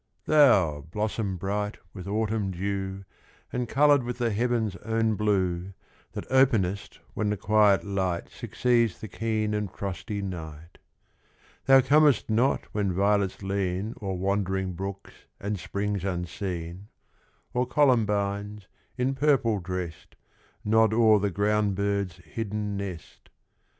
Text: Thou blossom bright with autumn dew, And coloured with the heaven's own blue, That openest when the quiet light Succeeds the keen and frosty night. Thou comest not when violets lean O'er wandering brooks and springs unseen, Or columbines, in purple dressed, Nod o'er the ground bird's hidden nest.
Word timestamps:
Thou 0.25 0.81
blossom 0.89 1.37
bright 1.37 1.77
with 1.93 2.07
autumn 2.07 2.49
dew, 2.49 3.05
And 3.53 3.69
coloured 3.69 4.01
with 4.01 4.17
the 4.17 4.31
heaven's 4.31 4.75
own 4.77 5.13
blue, 5.13 5.73
That 6.13 6.25
openest 6.31 6.99
when 7.13 7.29
the 7.29 7.37
quiet 7.37 7.83
light 7.83 8.29
Succeeds 8.31 8.99
the 8.99 9.07
keen 9.07 9.53
and 9.53 9.71
frosty 9.71 10.23
night. 10.23 10.79
Thou 11.65 11.81
comest 11.81 12.31
not 12.31 12.63
when 12.73 12.91
violets 12.93 13.43
lean 13.43 13.93
O'er 14.01 14.15
wandering 14.15 14.73
brooks 14.73 15.13
and 15.39 15.59
springs 15.59 16.03
unseen, 16.03 16.87
Or 17.53 17.67
columbines, 17.67 18.67
in 18.97 19.13
purple 19.13 19.59
dressed, 19.59 20.15
Nod 20.65 20.95
o'er 20.95 21.19
the 21.19 21.29
ground 21.29 21.75
bird's 21.75 22.15
hidden 22.25 22.75
nest. 22.75 23.29